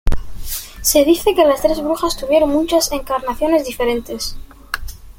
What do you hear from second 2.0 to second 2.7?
tuvieron